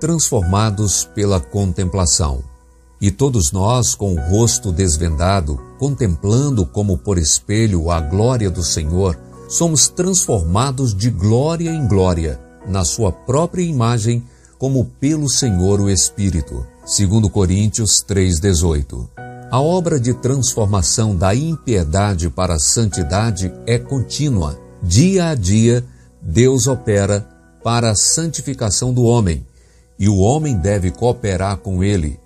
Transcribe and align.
transformados 0.00 1.04
pela 1.14 1.40
contemplação. 1.40 2.42
E 3.00 3.10
todos 3.10 3.52
nós, 3.52 3.94
com 3.94 4.14
o 4.14 4.20
rosto 4.20 4.72
desvendado, 4.72 5.60
contemplando 5.78 6.66
como 6.66 6.98
por 6.98 7.16
espelho 7.16 7.90
a 7.90 8.00
glória 8.00 8.50
do 8.50 8.62
Senhor, 8.62 9.16
somos 9.48 9.88
transformados 9.88 10.94
de 10.94 11.10
glória 11.10 11.70
em 11.70 11.86
glória, 11.86 12.40
na 12.66 12.84
sua 12.84 13.12
própria 13.12 13.62
imagem, 13.62 14.22
como 14.58 14.84
pelo 15.00 15.28
Senhor 15.28 15.80
o 15.80 15.88
Espírito. 15.88 16.66
Segundo 16.84 17.30
Coríntios 17.30 18.02
3:18. 18.02 19.08
A 19.50 19.60
obra 19.60 19.98
de 19.98 20.12
transformação 20.12 21.16
da 21.16 21.34
impiedade 21.34 22.28
para 22.28 22.54
a 22.54 22.58
santidade 22.58 23.52
é 23.66 23.78
contínua. 23.78 24.58
Dia 24.82 25.28
a 25.30 25.34
dia, 25.34 25.84
Deus 26.20 26.66
opera 26.66 27.26
para 27.62 27.90
a 27.90 27.94
santificação 27.94 28.92
do 28.92 29.04
homem, 29.04 29.46
e 29.98 30.08
o 30.08 30.16
homem 30.16 30.56
deve 30.56 30.90
cooperar 30.90 31.58
com 31.58 31.82
ele 31.82 32.18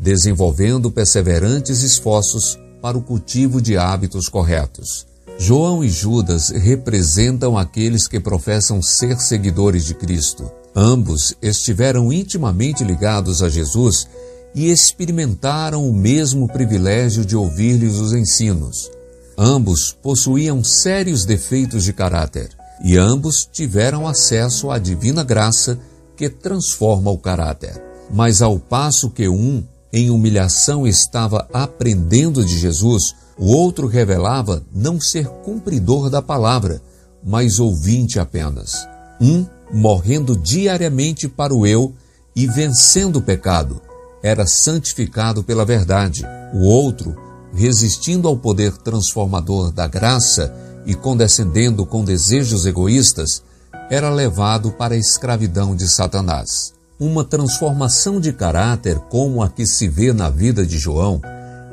desenvolvendo 0.00 0.90
perseverantes 0.90 1.82
esforços 1.82 2.58
para 2.80 2.96
o 2.96 3.02
cultivo 3.02 3.60
de 3.60 3.76
hábitos 3.76 4.28
corretos. 4.28 5.06
João 5.38 5.84
e 5.84 5.90
Judas 5.90 6.48
representam 6.48 7.56
aqueles 7.56 8.08
que 8.08 8.18
professam 8.18 8.82
ser 8.82 9.20
seguidores 9.20 9.84
de 9.84 9.94
Cristo. 9.94 10.50
Ambos 10.74 11.34
estiveram 11.42 12.12
intimamente 12.12 12.82
ligados 12.82 13.42
a 13.42 13.48
Jesus 13.48 14.08
e 14.54 14.70
experimentaram 14.70 15.88
o 15.88 15.92
mesmo 15.92 16.48
privilégio 16.48 17.24
de 17.24 17.36
ouvir-lhes 17.36 17.96
os 17.96 18.12
ensinos. 18.12 18.90
Ambos 19.36 19.92
possuíam 19.92 20.64
sérios 20.64 21.24
defeitos 21.24 21.84
de 21.84 21.92
caráter 21.92 22.50
e 22.82 22.96
ambos 22.96 23.48
tiveram 23.50 24.06
acesso 24.08 24.70
à 24.70 24.78
divina 24.78 25.22
graça 25.22 25.78
que 26.20 26.28
transforma 26.28 27.10
o 27.10 27.16
caráter. 27.16 27.82
Mas 28.12 28.42
ao 28.42 28.58
passo 28.58 29.08
que 29.08 29.26
um 29.26 29.64
em 29.90 30.10
humilhação 30.10 30.86
estava 30.86 31.48
aprendendo 31.50 32.44
de 32.44 32.58
Jesus, 32.58 33.14
o 33.38 33.46
outro 33.46 33.86
revelava 33.86 34.62
não 34.70 35.00
ser 35.00 35.26
cumpridor 35.42 36.10
da 36.10 36.20
palavra, 36.20 36.82
mas 37.24 37.58
ouvinte 37.58 38.20
apenas. 38.20 38.86
Um, 39.18 39.46
morrendo 39.72 40.36
diariamente 40.36 41.26
para 41.26 41.54
o 41.54 41.66
eu 41.66 41.94
e 42.36 42.46
vencendo 42.46 43.16
o 43.16 43.22
pecado, 43.22 43.80
era 44.22 44.46
santificado 44.46 45.42
pela 45.42 45.64
verdade. 45.64 46.22
O 46.52 46.66
outro, 46.66 47.16
resistindo 47.54 48.28
ao 48.28 48.36
poder 48.36 48.76
transformador 48.76 49.72
da 49.72 49.86
graça 49.86 50.54
e 50.84 50.94
condescendendo 50.94 51.86
com 51.86 52.04
desejos 52.04 52.66
egoístas, 52.66 53.42
era 53.90 54.08
levado 54.08 54.70
para 54.70 54.94
a 54.94 54.98
escravidão 54.98 55.74
de 55.74 55.88
Satanás. 55.88 56.72
Uma 56.98 57.24
transformação 57.24 58.20
de 58.20 58.32
caráter 58.32 59.00
como 59.10 59.42
a 59.42 59.48
que 59.48 59.66
se 59.66 59.88
vê 59.88 60.12
na 60.12 60.30
vida 60.30 60.64
de 60.64 60.78
João 60.78 61.20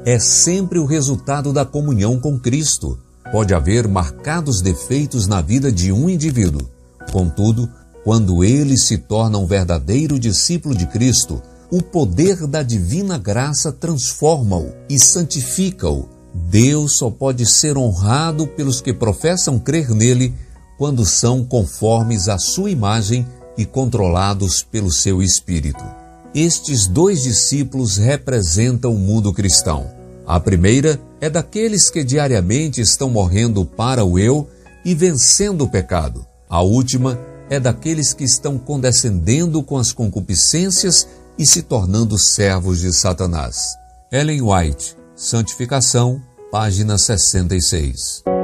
é 0.04 0.18
sempre 0.18 0.80
o 0.80 0.86
resultado 0.86 1.54
da 1.54 1.64
comunhão 1.64 2.20
com 2.20 2.40
Cristo. 2.40 2.98
Pode 3.32 3.54
haver 3.54 3.88
marcados 3.88 4.62
defeitos 4.62 5.28
na 5.28 5.42
vida 5.42 5.72
de 5.72 5.92
um 5.92 6.10
indivíduo. 6.10 6.68
Contudo, 7.12 7.70
quando 8.04 8.44
ele 8.44 8.78
se 8.78 8.98
torna 8.98 9.38
um 9.38 9.46
verdadeiro 9.46 10.18
discípulo 10.18 10.74
de 10.74 10.88
Cristo, 10.88 11.42
o 11.70 11.84
poder 11.84 12.48
da 12.48 12.64
divina 12.64 13.18
graça 13.18 13.72
transforma-o 13.72 14.72
e 14.90 14.98
santifica-o. 14.98 16.08
Deus 16.34 16.98
só 16.98 17.12
pode 17.12 17.46
ser 17.46 17.78
honrado 17.78 18.48
pelos 18.48 18.80
que 18.80 18.94
professam 18.94 19.60
crer 19.60 19.90
nele 19.90 20.34
quando 20.78 21.06
são 21.06 21.44
conformes 21.44 22.28
à 22.30 22.38
sua 22.38 22.70
imagem 22.70 23.28
e 23.58 23.66
controlados 23.66 24.62
pelo 24.62 24.92
seu 24.92 25.22
espírito. 25.22 25.84
Estes 26.34 26.86
dois 26.86 27.24
discípulos 27.24 27.98
representam 27.98 28.94
o 28.94 29.00
mundo 29.00 29.34
cristão. 29.34 29.90
A 30.26 30.40
primeira 30.40 31.00
é 31.20 31.30
daqueles 31.30 31.90
que 31.90 32.04
diariamente 32.04 32.80
estão 32.82 33.10
morrendo 33.10 33.66
para 33.66 34.06
o 34.06 34.20
eu 34.20 34.48
e 34.86 34.94
vencendo 34.94 35.64
o 35.64 35.70
pecado. 35.70 36.26
A 36.50 36.62
última 36.62 37.20
é 37.50 37.60
daqueles 37.60 38.14
que 38.14 38.24
estão 38.24 38.58
condescendendo 38.58 39.64
com 39.64 39.78
as 39.78 39.92
concupiscências 39.92 41.08
e 41.38 41.46
se 41.46 41.64
tornando 41.64 42.18
servos 42.18 42.80
de 42.80 42.94
Satanás. 42.94 43.76
Ellen 44.12 44.42
White, 44.42 44.96
Santificação, 45.16 46.22
página 46.52 46.98
66. 46.98 48.37